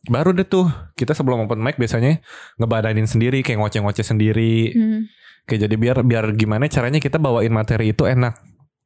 baru 0.04 0.36
deh 0.36 0.44
tuh. 0.44 0.68
Kita 0.92 1.16
sebelum 1.16 1.48
open 1.48 1.64
mic 1.64 1.80
biasanya 1.80 2.20
ngebadanin 2.60 3.08
sendiri 3.08 3.40
kayak 3.40 3.56
ngoceh-ngoceh 3.56 4.04
sendiri. 4.04 4.76
Hmm. 4.76 5.08
kayak 5.48 5.66
jadi 5.66 5.74
biar 5.80 5.96
biar 6.06 6.24
gimana 6.38 6.68
caranya 6.70 7.02
kita 7.02 7.16
bawain 7.16 7.50
materi 7.50 7.90
itu 7.90 8.04
enak. 8.06 8.38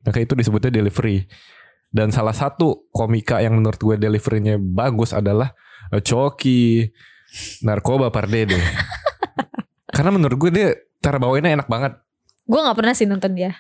Nah, 0.07 0.11
kayak 0.15 0.31
itu 0.31 0.35
disebutnya 0.39 0.73
delivery. 0.73 1.27
Dan 1.91 2.09
salah 2.09 2.33
satu 2.33 2.89
komika 2.89 3.43
yang 3.43 3.59
menurut 3.59 3.77
gue 3.77 3.99
deliverynya 3.99 4.57
bagus 4.57 5.13
adalah 5.13 5.53
eh, 5.93 6.01
Coki 6.01 6.89
narkoba 7.67 8.15
pardede 8.15 8.55
karena 9.95 10.11
menurut 10.15 10.39
gue 10.39 10.51
dia 10.55 10.69
cara 11.03 11.19
bawainnya 11.19 11.53
enak 11.59 11.69
banget. 11.69 11.99
Gue 12.47 12.61
nggak 12.63 12.77
pernah 12.79 12.95
sih 12.95 13.05
nonton 13.05 13.35
dia. 13.35 13.53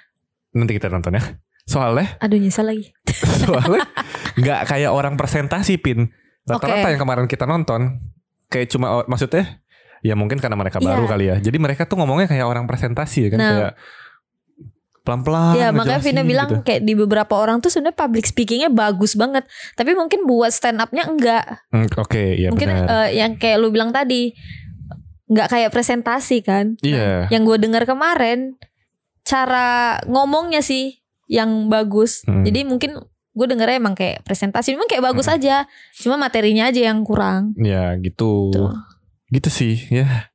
Nanti 0.54 0.72
kita 0.72 0.86
nonton 0.88 1.14
ya 1.14 1.22
soalnya 1.64 2.16
Aduh 2.20 2.38
nyesel 2.38 2.66
lagi. 2.66 2.92
soalnya 3.42 3.82
nggak 4.34 4.60
kayak 4.66 4.90
orang 4.90 5.14
presentasi 5.14 5.76
pin 5.76 6.10
rata-rata 6.44 6.84
Oke. 6.84 6.92
yang 6.92 7.00
kemarin 7.00 7.26
kita 7.26 7.44
nonton 7.44 7.98
kayak 8.46 8.68
cuma 8.68 8.86
oh, 8.92 9.04
maksudnya 9.04 9.64
ya 10.00 10.12
mungkin 10.12 10.36
karena 10.36 10.54
mereka 10.54 10.76
Iya. 10.76 10.86
baru 10.86 11.04
kali 11.06 11.24
ya 11.26 11.36
jadi 11.40 11.56
mereka 11.56 11.84
tuh 11.84 11.96
ngomongnya 11.96 12.28
kayak 12.28 12.44
orang 12.44 12.64
presentasi 12.64 13.18
ya 13.24 13.30
kan 13.30 13.38
Nah. 13.38 13.48
kayak 13.50 13.72
pelan-pelan 15.04 15.52
ya 15.54 15.68
makanya 15.68 16.00
Vina 16.00 16.22
bilang 16.24 16.48
gitu. 16.48 16.64
kayak 16.64 16.80
di 16.80 16.94
beberapa 16.94 17.36
orang 17.36 17.60
tuh 17.60 17.68
sebenarnya 17.68 17.92
public 17.94 18.24
speakingnya 18.24 18.72
bagus 18.72 19.12
banget. 19.14 19.44
Tapi 19.72 19.92
mungkin 19.92 20.24
buat 20.24 20.48
stand 20.48 20.80
upnya 20.80 21.04
enggak. 21.04 21.44
Hmm, 21.68 21.84
oke 21.92 22.24
ya 22.34 22.48
mungkin 22.48 22.72
benar 22.72 23.04
eh, 23.04 23.20
yang 23.20 23.36
kayak 23.36 23.60
lu 23.60 23.68
bilang 23.68 23.92
tadi 23.92 24.32
nggak 25.28 25.48
kayak 25.48 25.70
presentasi 25.72 26.40
kan. 26.40 26.80
iya 26.80 27.28
Yang 27.28 27.42
gue 27.44 27.56
dengar 27.68 27.84
kemarin 27.84 28.56
cara 29.24 29.68
ngomongnya 30.04 30.60
sih 30.60 31.00
yang 31.26 31.66
bagus. 31.66 32.22
Hmm. 32.22 32.44
Jadi 32.44 32.62
mungkin 32.62 33.00
gue 33.34 33.46
dengernya 33.48 33.76
emang 33.76 33.92
kayak 33.92 34.22
presentasi 34.22 34.72
memang 34.72 34.86
kayak 34.86 35.04
bagus 35.04 35.26
Hmm. 35.26 35.34
aja. 35.34 35.56
Cuma 35.94 36.14
materinya 36.14 36.68
aja 36.68 36.80
yang 36.84 37.02
kurang. 37.02 37.56
ya 37.56 37.96
gitu 37.96 38.48
Tuh. 38.50 38.70
gitu 39.28 39.48
sih 39.48 39.74
ya 39.90 40.30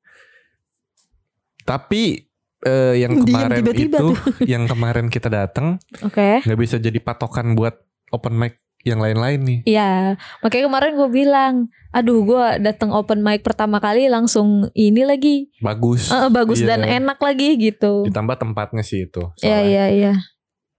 tapi 1.62 2.27
eh, 2.62 2.96
yang 2.98 3.22
Diam 3.22 3.25
kemarin 3.46 3.58
tiba-tiba 3.62 3.96
itu 3.96 4.03
tuh. 4.03 4.15
yang 4.43 4.63
kemarin 4.65 5.08
kita 5.08 5.29
datang 5.29 5.77
Oke. 6.01 6.41
nggak 6.43 6.60
bisa 6.60 6.75
jadi 6.75 6.98
patokan 6.98 7.53
buat 7.53 7.77
open 8.10 8.36
mic 8.36 8.60
yang 8.81 8.98
lain-lain 8.98 9.39
nih 9.39 9.59
Iya, 9.65 9.91
makanya 10.39 10.65
kemarin 10.65 10.91
gue 10.95 11.09
bilang, 11.09 11.53
aduh 11.89 12.21
gue 12.21 12.43
datang 12.59 12.89
open 12.89 13.19
mic 13.19 13.41
pertama 13.41 13.77
kali 13.77 14.07
langsung 14.07 14.71
ini 14.71 15.03
lagi 15.03 15.51
bagus 15.57 16.07
Eh, 16.07 16.29
bagus 16.29 16.59
Iya. 16.59 16.74
dan 16.74 16.81
enak 16.86 17.17
lagi 17.17 17.55
gitu. 17.55 18.03
ditambah 18.03 18.36
tempatnya 18.38 18.79
sih 18.79 19.03
itu 19.03 19.27
Iya 19.39 19.59
iya 19.62 19.86
iya. 19.89 20.13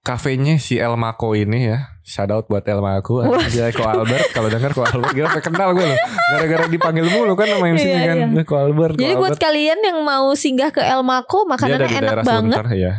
kafenya 0.01 0.57
si 0.57 0.75
El 0.75 0.97
Mako 0.97 1.37
ini 1.37 1.69
ya 1.69 1.93
shout 2.01 2.29
out 2.29 2.49
buat 2.49 2.65
El 2.65 2.81
Mako 2.81 3.21
aja 3.37 3.69
Ko 3.69 3.85
Albert 3.85 4.33
kalau 4.33 4.49
dengar 4.49 4.73
Ko 4.73 4.81
Albert 4.81 5.13
gila 5.13 5.29
kenal 5.37 5.77
gue 5.77 5.85
loh 5.85 5.99
gara-gara 6.33 6.65
dipanggil 6.67 7.05
mulu 7.05 7.37
kan 7.37 7.47
sama 7.47 7.69
MC 7.69 7.85
Iya, 7.85 8.01
kan 8.07 8.17
iya. 8.33 8.43
Ko 8.43 8.55
Albert 8.57 8.97
Ko 8.97 8.99
Jadi 8.99 9.13
buat 9.15 9.37
Albert 9.37 9.45
kalian 9.45 9.79
yang 9.85 9.99
mau 10.01 10.33
singgah 10.33 10.73
ke 10.73 10.81
El 10.81 11.05
Mako, 11.05 11.45
dia 11.45 11.51
makanannya 11.53 11.85
enak 11.85 12.01
daerah 12.01 12.25
banget. 12.25 12.57
Sunter 12.57 12.69
ya 12.73 12.93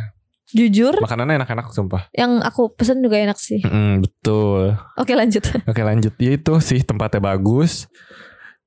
Jujur, 0.52 0.94
makanannya 0.98 1.40
enak-enak 1.40 1.66
sumpah. 1.68 2.06
Yang 2.12 2.32
aku 2.42 2.62
pesen 2.72 3.00
juga 3.00 3.16
enak 3.16 3.36
sih. 3.36 3.60
Mm, 3.60 4.00
betul. 4.00 4.76
Oke 4.94 5.12
lanjut. 5.12 5.42
oke 5.70 5.80
lanjut. 5.80 6.12
Ya 6.16 6.30
itu 6.32 6.54
sih 6.58 6.80
tempatnya 6.80 7.18
bagus. 7.18 7.88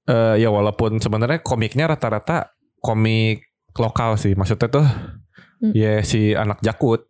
Eh 0.04 0.38
ya 0.38 0.50
walaupun 0.50 0.98
sebenarnya 0.98 1.39
komiknya 1.39 1.86
rata-rata 1.88 2.54
komik 2.77 3.46
lokal 3.74 4.15
sih. 4.15 4.34
Maksudnya 4.34 4.70
tuh 4.72 4.88
Hmm. 5.56 5.72
ya 5.72 6.04
si 6.04 6.36
anak 6.36 6.60
jakut 6.60 7.08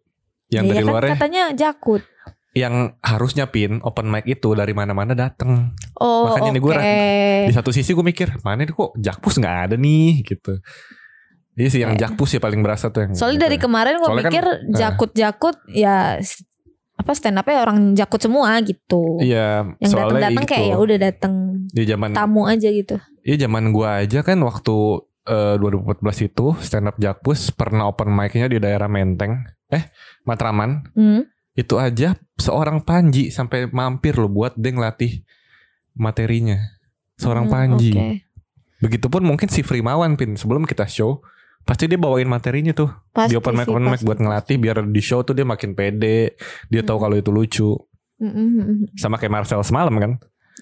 yang 0.48 0.64
Iya 0.64 0.72
dari 0.72 0.80
kan 0.80 0.88
luarnya. 0.88 1.14
katanya 1.18 1.44
jakut. 1.52 2.04
yang 2.54 2.96
harusnya 3.02 3.52
pin 3.52 3.82
open 3.82 4.08
mic 4.08 4.24
itu 4.24 4.54
dari 4.54 4.72
mana-mana 4.72 5.12
dateng. 5.12 5.76
Oh 5.98 6.30
Makanya 6.30 6.46
oke. 6.46 6.56
nih 6.56 6.62
gua 6.62 6.76
di 7.44 7.52
satu 7.52 7.68
sisi 7.70 7.92
gue 7.92 8.00
mikir 8.00 8.40
mana 8.44 8.64
nih 8.64 8.72
kok 8.72 8.96
jakpus 8.96 9.42
nggak 9.42 9.58
ada 9.68 9.76
nih? 9.76 10.24
Gitu 10.24 10.62
Iya 11.56 11.70
sih 11.70 11.80
yang 11.80 11.96
jakpus 11.96 12.30
ya 12.32 12.40
paling 12.40 12.60
berasa 12.60 12.88
tuh 12.88 13.04
yang 13.04 13.12
Soalnya 13.14 13.48
dari 13.48 13.56
gitu. 13.56 13.66
kemarin 13.66 13.96
gue 13.96 14.08
kan, 14.08 14.18
pikir 14.22 14.46
eh. 14.46 14.58
jakut-jakut 14.74 15.56
ya 15.68 15.96
s- 16.18 16.44
apa 16.94 17.12
stand 17.12 17.36
upnya 17.36 17.60
orang 17.60 17.92
jakut 17.92 18.20
semua 18.20 18.56
gitu. 18.60 19.20
Iya 19.20 19.76
Yang 19.78 19.90
soalnya 19.90 20.04
datang-datang 20.26 20.36
itu 20.38 20.48
kayak 20.50 20.66
ya 20.66 20.76
udah 20.78 20.98
datang 20.98 21.34
di 21.66 21.84
zaman 21.84 22.10
tamu 22.12 22.44
aja 22.44 22.68
gitu. 22.68 22.96
Iya 23.22 23.36
zaman 23.42 23.64
gua 23.70 24.00
aja 24.00 24.20
kan 24.22 24.38
waktu 24.38 24.76
eh, 25.26 25.56
2014 25.58 25.96
itu 26.26 26.46
stand 26.60 26.86
up 26.86 26.96
jakpus 26.96 27.50
pernah 27.50 27.84
open 27.86 28.08
mic-nya 28.10 28.46
di 28.46 28.58
daerah 28.58 28.86
Menteng 28.86 29.42
eh 29.68 29.90
Matraman 30.22 30.92
Hmm. 30.92 31.24
itu 31.52 31.76
aja 31.76 32.14
seorang 32.36 32.80
Panji 32.80 33.28
sampai 33.28 33.66
mampir 33.66 34.14
loh 34.14 34.28
buat 34.28 34.54
dia 34.54 34.70
ngelatih 34.70 35.24
materinya 35.94 36.60
seorang 37.16 37.48
Hmm, 37.48 37.54
Panji 37.54 37.92
oke. 37.92 38.08
begitupun 38.82 39.24
mungkin 39.24 39.48
si 39.48 39.62
Frimawan 39.62 40.14
pin 40.14 40.36
sebelum 40.36 40.64
kita 40.64 40.86
show 40.86 41.24
pasti 41.66 41.86
dia 41.86 41.98
bawain 41.98 42.26
materinya 42.26 42.72
tuh 42.72 42.88
Pasti 43.10 43.30
di 43.30 43.36
open 43.36 43.54
mic 43.54 43.66
open 43.66 43.86
mic 43.88 44.00
buat 44.00 44.18
ngelatih 44.18 44.56
biar 44.56 44.86
di 44.86 45.02
show 45.02 45.20
tuh 45.20 45.34
dia 45.34 45.44
makin 45.44 45.74
pede 45.74 46.38
dia 46.66 46.82
tahu 46.82 46.96
Hmm. 46.96 47.04
kalau 47.04 47.16
itu 47.18 47.32
lucu 47.32 47.72
Mm, 48.16 48.24
mm, 48.24 48.32
mm, 48.32 48.64
mm. 48.64 48.78
sama 48.96 49.18
kayak 49.18 49.34
Marcel 49.34 49.60
semalam 49.60 49.92
kan 49.94 50.12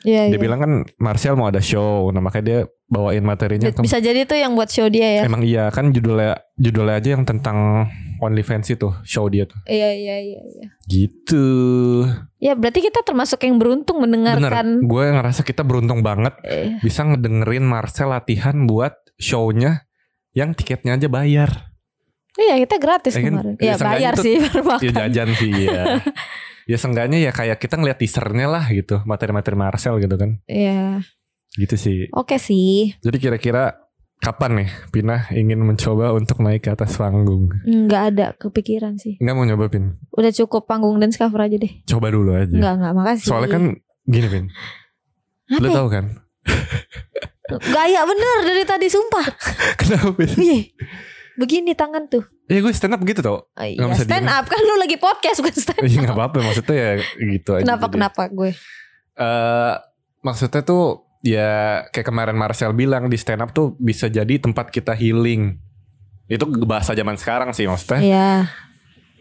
Iya, 0.01 0.25
dia 0.25 0.31
iya. 0.31 0.41
bilang 0.41 0.57
kan 0.57 0.72
Marcel 0.98 1.36
mau 1.36 1.45
ada 1.45 1.62
show 1.62 2.10
nah 2.10 2.17
makanya 2.17 2.43
dia 2.43 2.60
bawain 2.88 3.22
materinya 3.22 3.69
ke- 3.69 3.79
Bisa 3.79 4.00
jadi 4.00 4.24
tuh 4.24 4.36
yang 4.36 4.51
buat 4.51 4.67
show 4.67 4.88
dia 4.88 5.22
ya. 5.22 5.24
emang 5.24 5.43
iya 5.43 5.69
kan 5.69 5.89
judulnya 5.89 6.33
judulnya 6.55 6.95
aja 6.98 7.10
yang 7.13 7.24
tentang 7.24 7.88
OnlyFans 8.17 8.67
itu 8.69 8.89
show 9.03 9.27
dia 9.27 9.43
tuh 9.43 9.60
Iya 9.65 9.89
iya 9.91 10.15
iya. 10.19 10.41
iya. 10.41 10.65
gitu 10.83 11.45
Ya 12.38 12.53
berarti 12.53 12.81
kita 12.81 13.00
termasuk 13.01 13.39
yang 13.41 13.55
beruntung 13.55 14.00
bener 14.00 14.10
mendengarkan. 14.10 14.81
gue 14.81 15.05
ngerasa 15.13 15.41
kita 15.41 15.62
beruntung 15.62 16.01
banget 16.01 16.33
Eh, 16.41 16.79
bisa 16.79 17.03
ngedengerin 17.03 17.63
Marcel 17.63 18.10
latihan 18.10 18.65
buat 18.65 18.91
shownya 19.15 19.86
yang 20.33 20.51
tiketnya 20.51 20.93
aja 20.93 21.07
bayar 21.07 21.49
iya 22.33 22.57
kita 22.59 22.75
gratis 22.77 23.13
Ya 23.13 23.21
kan? 23.21 23.29
kemarin. 23.31 23.53
Ya, 23.55 23.63
Ya 23.63 23.73
seenggaknya 23.73 23.99
bayar 24.01 24.13
sih 24.17 24.33
baru 24.43 24.61
ya 24.79 24.91
jajan 24.97 25.29
sih 25.33 25.51
ya 25.53 25.83
ya 26.71 26.77
seenggaknya 26.77 27.17
ya 27.19 27.31
kayak 27.31 27.57
kita 27.57 27.75
ngeliat 27.75 27.97
teasernya 27.97 28.47
lah 28.47 28.65
gitu 28.67 29.03
materi-materi 29.03 29.53
Marcel 29.53 29.97
gitu 29.97 30.15
kan 30.15 30.41
Iya. 30.45 31.05
gitu 31.53 31.75
sih 31.75 32.09
Oke 32.11 32.35
sih. 32.37 32.97
jadi 32.97 33.17
kira-kira 33.19 33.77
kapan 34.17 34.63
nih 34.63 34.69
Pina 34.89 35.27
ingin 35.29 35.59
mencoba 35.59 36.09
untuk 36.11 36.39
naik 36.39 36.63
ke 36.63 36.71
atas 36.71 36.95
panggung 36.95 37.51
Nggak 37.61 38.03
ada 38.09 38.25
kepikiran 38.33 38.95
sih. 38.95 39.19
nggak 39.19 39.35
mau 39.35 39.43
nyoba 39.43 39.67
Pin 39.67 39.99
Udah 40.09 40.31
cukup 40.31 40.63
panggung 40.63 40.97
dan 40.97 41.11
cover 41.11 41.43
aja 41.43 41.53
deh. 41.55 41.83
coba 41.83 42.07
dulu 42.07 42.33
aja 42.33 42.49
Nggak 42.49 42.73
nggak 42.73 42.93
makasih. 42.95 43.27
soalnya 43.27 43.49
kan 43.51 43.63
gini 44.03 44.27
Pin 44.27 44.45
Apa 45.45 45.59
lu 45.59 45.67
ya? 45.67 45.75
tahu 45.75 45.87
kan 45.91 46.05
Gaya 47.60 48.01
bener 48.03 48.36
dari 48.43 48.63
tadi 48.63 48.88
sumpah. 48.88 49.25
kenapa 49.79 50.13
Wih, 50.38 50.72
Begini 51.33 51.74
tangan 51.74 52.05
tuh. 52.07 52.24
ya 52.45 52.60
gue 52.60 52.69
stand 52.69 52.93
up 52.93 53.01
gitu 53.01 53.19
tau 53.19 53.48
Oh, 53.48 53.63
iya, 53.63 53.88
bisa 53.88 54.03
stand 54.03 54.27
diem. 54.27 54.36
up 54.36 54.45
kan 54.45 54.60
lu 54.60 54.75
lagi 54.75 54.95
podcast 54.95 55.39
bukan 55.39 55.55
stand 55.55 55.79
up. 55.79 55.83
Iya 55.83 55.98
nggak 56.03 56.13
apa-apa 56.13 56.38
maksudnya 56.41 56.75
ya 56.75 56.91
gitu 57.17 57.50
aja. 57.53 57.63
Kenapa 57.63 57.86
Jadi, 57.86 57.93
kenapa 57.95 58.22
gue? 58.29 58.51
eh, 59.15 59.74
maksudnya 60.19 60.62
tuh 60.62 60.83
ya 61.19 61.51
kayak 61.89 62.05
kemarin 62.05 62.36
Marcel 62.36 62.72
bilang 62.72 63.07
di 63.07 63.15
stand 63.15 63.39
up 63.39 63.50
tuh 63.50 63.74
bisa 63.77 64.05
jadi 64.07 64.38
tempat 64.38 64.69
kita 64.69 64.93
healing. 64.93 65.57
Itu 66.27 66.45
bahasa 66.63 66.91
zaman 66.91 67.15
sekarang 67.15 67.50
sih 67.51 67.65
maksudnya. 67.65 68.00
Iya. 68.00 68.29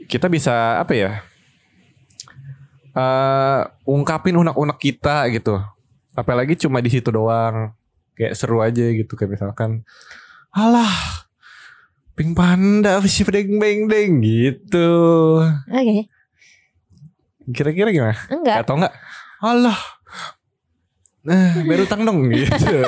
Kita 0.05 0.27
bisa 0.27 0.79
apa 0.79 0.93
ya? 0.93 1.13
eh 2.93 3.61
ungkapin 3.85 4.37
unek-unek 4.37 4.79
kita 4.79 5.25
gitu. 5.31 5.57
Apalagi 6.13 6.59
cuma 6.59 6.79
di 6.79 6.93
situ 6.93 7.09
doang. 7.09 7.73
Kayak 8.23 8.39
seru 8.39 8.63
aja 8.63 8.87
gitu 8.95 9.19
kayak 9.19 9.35
misalkan 9.35 9.83
alah 10.55 11.27
Pink 12.13 12.39
panda 12.39 13.01
si 13.09 13.27
deng 13.27 13.57
beng 13.57 13.89
deng 13.89 14.21
gitu. 14.23 14.93
Oke. 15.67 16.07
Kira-kira 17.51 17.89
gimana? 17.91 18.15
Enggak. 18.29 18.63
Atau 18.63 18.79
enggak? 18.79 18.95
Allah. 19.43 19.79
Nah, 21.23 21.55
bayar 21.67 21.87
utang 21.87 22.03
dong 22.05 22.29
gitu. 22.31 22.79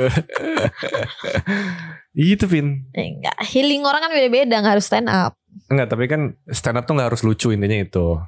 gitu, 2.15 2.45
Vin. 2.51 2.85
Enggak. 2.93 3.39
Healing 3.49 3.83
orang 3.89 4.07
kan 4.07 4.11
beda-beda, 4.13 4.61
nggak 4.61 4.75
harus 4.79 4.87
stand 4.87 5.09
up. 5.09 5.35
Enggak, 5.73 5.89
tapi 5.91 6.05
kan 6.05 6.37
stand 6.53 6.79
up 6.79 6.85
tuh 6.85 6.95
nggak 6.95 7.15
harus 7.15 7.23
lucu 7.25 7.51
intinya 7.51 7.81
itu. 7.81 8.21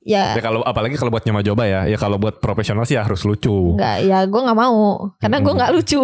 Ya, 0.00 0.32
Ya 0.32 0.40
kalau 0.40 0.64
apalagi 0.64 0.96
kalau 0.96 1.12
buat 1.12 1.20
nyoba 1.22 1.44
coba 1.44 1.68
ya, 1.68 1.80
ya 1.84 1.96
kalau 1.96 2.16
buat 2.16 2.40
profesional 2.40 2.88
sih 2.88 2.96
harus 2.96 3.20
lucu. 3.22 3.76
enggak. 3.76 4.00
Ya, 4.02 4.24
gue 4.24 4.40
nggak 4.40 4.56
mau. 4.56 5.12
Karena 5.20 5.38
gue 5.38 5.52
Mm. 5.52 5.58
nggak 5.60 5.72
lucu. 5.76 6.02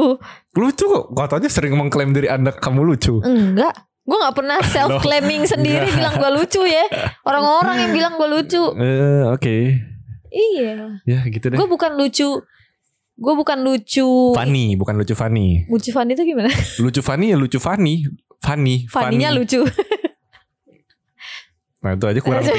Lucu 0.53 0.85
kok. 0.85 1.05
Katanya 1.11 1.49
sering 1.49 1.73
mengklaim 1.75 2.13
diri 2.13 2.29
Anda 2.29 2.53
kamu 2.53 2.85
lucu. 2.85 3.21
Enggak. 3.21 3.73
Gue 4.05 4.17
nggak 4.17 4.37
pernah 4.37 4.59
self 4.75 5.01
claiming 5.01 5.45
sendiri 5.45 5.89
bilang 5.89 6.13
gue 6.15 6.31
lucu 6.31 6.61
ya. 6.63 6.85
Orang-orang 7.23 7.77
yang 7.81 7.93
bilang 7.93 8.13
gue 8.15 8.29
lucu. 8.29 8.63
Eh, 8.77 9.25
oke. 9.27 9.57
Iya. 10.29 11.01
Ya, 11.03 11.25
gitu 11.25 11.49
deh. 11.49 11.57
Gue 11.57 11.65
bukan 11.65 11.97
lucu. 11.97 12.45
Gue 13.17 13.33
bukan 13.33 13.65
lucu. 13.65 14.37
Funny, 14.37 14.77
bukan 14.77 14.93
lucu 14.95 15.17
funny. 15.17 15.65
Lucu 15.67 15.89
Fanny 15.89 16.13
itu 16.13 16.23
gimana? 16.23 16.53
Lucu 16.77 17.01
funny 17.01 17.33
ya 17.33 17.37
lucu 17.37 17.57
funny. 17.57 18.05
Funny, 18.45 18.85
Fanny-nya 18.87 19.33
funny. 19.33 19.41
lucu. 19.41 19.61
Nah, 21.87 21.95
itu 21.95 22.03
aja 22.05 22.19
kurang. 22.19 22.43
Aduh, 22.43 22.51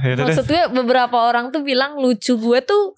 ya 0.04 0.12
deh. 0.14 0.24
Maksud 0.24 0.44
gue 0.44 0.62
beberapa 0.74 1.16
orang 1.18 1.48
tuh 1.48 1.62
bilang 1.62 1.96
lucu 1.96 2.36
gue 2.36 2.58
tuh 2.60 2.94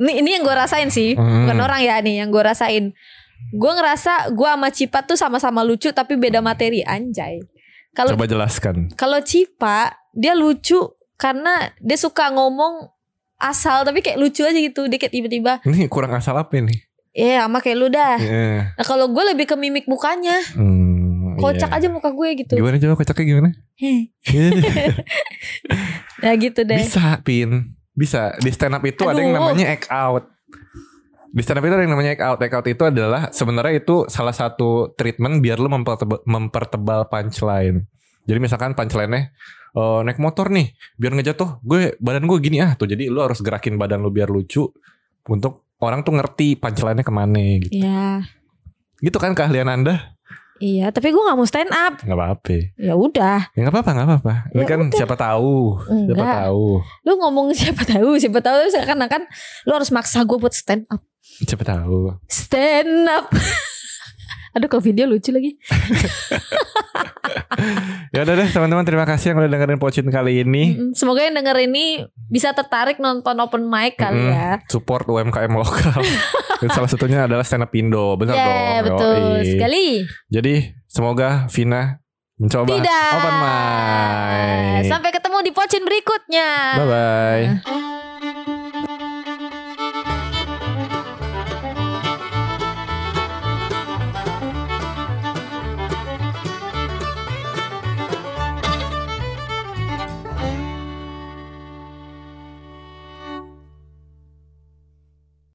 ini 0.00 0.16
ini 0.18 0.28
yang 0.32 0.42
gue 0.42 0.54
rasain 0.54 0.88
sih, 0.88 1.12
Hmm. 1.12 1.44
bukan 1.44 1.56
orang 1.60 1.80
ya 1.84 2.00
nih 2.00 2.24
yang 2.24 2.28
gue 2.30 2.40
rasain. 2.40 2.90
Gue 3.52 3.70
ngerasa 3.70 4.30
gue 4.30 4.48
sama 4.48 4.68
Cipa 4.70 4.98
tuh 5.02 5.14
sama-sama 5.14 5.60
lucu 5.60 5.90
tapi 5.90 6.14
beda 6.16 6.40
materi 6.40 6.80
anjay. 6.80 7.38
Kalau 7.90 8.14
Coba 8.14 8.24
jelaskan. 8.24 8.86
kalau 8.94 9.18
Cipa 9.20 9.92
dia 10.10 10.32
lucu 10.32 10.78
karena 11.16 11.68
dia 11.76 11.96
suka 11.96 12.30
ngomong 12.30 12.86
asal 13.36 13.82
tapi 13.82 14.00
kayak 14.00 14.16
lucu 14.16 14.40
aja 14.40 14.56
gitu. 14.56 14.86
Dia 14.86 14.96
kayak 14.96 15.12
tiba-tiba 15.12 15.52
Ini 15.62 15.86
kurang 15.86 16.14
asal 16.14 16.34
apa 16.34 16.54
nih? 16.56 16.80
ya 17.10 17.42
sama 17.42 17.58
kayak 17.58 17.76
lu 17.76 17.86
dah. 17.90 18.14
Iya. 18.16 18.72
Nah, 18.72 18.84
kalau 18.86 19.04
gue 19.06 19.22
lebih 19.26 19.44
ke 19.44 19.54
mimik 19.54 19.84
mukanya. 19.84 20.38
Hmm, 20.54 20.89
Kocak 21.40 21.70
iya. 21.72 21.78
aja 21.80 21.88
muka 21.88 22.10
gue 22.12 22.28
gitu. 22.44 22.54
Gimana 22.60 22.76
coba 22.76 22.94
kocaknya 23.00 23.24
gimana? 23.24 23.50
Ya 26.20 26.32
gitu 26.44 26.60
deh. 26.68 26.80
Bisa, 26.84 27.18
Pin. 27.24 27.74
Bisa. 27.96 28.36
Di 28.38 28.50
stand 28.52 28.76
up 28.76 28.84
itu 28.84 29.02
ada 29.08 29.18
yang 29.18 29.34
Aduh. 29.34 29.52
namanya 29.52 29.66
act 29.72 29.88
out. 29.88 30.24
Di 31.30 31.40
stand 31.40 31.58
up 31.58 31.64
itu 31.64 31.74
ada 31.74 31.84
yang 31.84 31.94
namanya 31.96 32.10
act 32.14 32.24
out. 32.24 32.38
Act 32.44 32.54
out 32.54 32.66
itu 32.68 32.82
adalah 32.84 33.22
sebenarnya 33.32 33.74
itu 33.80 34.04
salah 34.12 34.36
satu 34.36 34.92
treatment 34.94 35.40
biar 35.40 35.56
lu 35.56 35.68
mempertebal, 35.72 36.20
mempertebal 36.28 37.08
punchline. 37.08 37.88
Jadi 38.28 38.38
misalkan 38.38 38.76
punchline-nya 38.76 39.32
eh, 39.74 40.00
naik 40.04 40.20
motor 40.20 40.52
nih, 40.52 40.76
biar 41.00 41.16
ngejatuh, 41.16 41.64
gue 41.64 41.96
badan 41.98 42.28
gue 42.28 42.38
gini 42.38 42.60
ah 42.60 42.76
tuh. 42.76 42.86
Jadi 42.86 43.08
lu 43.08 43.24
harus 43.24 43.40
gerakin 43.40 43.80
badan 43.80 44.04
lu 44.04 44.12
biar 44.12 44.28
lucu 44.28 44.68
untuk 45.26 45.70
orang 45.80 46.04
tuh 46.04 46.14
ngerti 46.14 46.60
punchline-nya 46.60 47.04
ke 47.04 47.12
mana 47.12 47.40
gitu. 47.64 47.80
Iya. 47.80 48.28
Gitu 49.00 49.16
kan 49.16 49.32
keahlian 49.32 49.68
Anda? 49.72 50.19
Iya, 50.60 50.92
tapi 50.92 51.08
gue 51.08 51.16
nggak 51.18 51.34
mau 51.34 51.44
stand 51.44 51.68
up. 51.68 51.98
Nggak 51.98 52.14
apa-apa. 52.14 52.56
Ya 52.76 52.92
udah. 52.92 53.48
Ya 53.50 53.58
nggak 53.58 53.74
apa-apa, 53.74 53.90
nggak 53.90 54.06
apa-apa. 54.06 54.34
Ini 54.46 54.60
Ya 54.60 54.66
kan 54.66 54.78
udah. 54.82 54.92
siapa 54.94 55.16
tahu, 55.16 55.56
siapa 55.80 56.12
Enggak. 56.12 56.36
tahu, 56.44 56.66
Lu 57.00 57.12
ngomong 57.16 57.46
siapa 57.56 57.82
tahu, 57.82 58.08
siapa 58.14 58.38
tahu 58.38 58.60
seakan-akan 58.68 59.22
lu 59.64 59.72
harus 59.72 59.88
maksa 59.88 60.20
gue 60.20 60.36
buat 60.36 60.52
stand 60.52 60.84
up. 60.86 61.00
siapa 61.40 61.64
tahu. 61.64 62.12
Stand 62.26 63.08
up. 63.08 63.32
Aduh 64.52 64.66
kalau 64.66 64.82
video 64.82 65.06
lucu 65.06 65.30
lagi. 65.30 65.56
Ya 68.10 68.24
udah 68.24 68.34
deh 68.34 68.48
teman-teman 68.48 68.82
terima 68.82 69.04
kasih 69.04 69.30
yang 69.30 69.38
udah 69.38 69.46
dengerin 69.48 69.78
Pocin 69.78 70.08
kali 70.08 70.42
ini. 70.42 70.74
Mm, 70.74 70.90
Semoga 70.92 71.22
yang 71.22 71.36
denger 71.36 71.62
ini 71.62 72.02
bisa 72.26 72.50
tertarik 72.50 72.98
nonton 72.98 73.38
open 73.38 73.62
mic 73.64 73.94
kali 73.94 74.18
Mm-mm. 74.18 74.32
ya. 74.32 74.50
Support 74.66 75.06
UMKM 75.06 75.52
lokal. 75.52 76.02
Dan 76.60 76.68
salah 76.76 76.86
satunya 76.86 77.24
adalah 77.24 77.42
stand 77.42 77.62
up 77.62 77.72
Indo, 77.72 78.14
bener 78.14 78.32
Ya 78.32 78.44
dong. 78.84 78.84
betul 78.92 79.16
Yoi. 79.36 79.48
sekali. 79.48 79.86
Jadi 80.28 80.54
semoga 80.84 81.48
Vina 81.48 81.96
mencoba 82.36 82.68
Tidak. 82.70 83.10
open 83.14 83.34
mic. 83.36 84.82
Sampai 84.86 85.10
ketemu 85.10 85.36
di 85.40 85.50
pocin 85.50 85.82
berikutnya. 85.82 86.48
Bye 86.76 86.86
bye. 86.86 87.89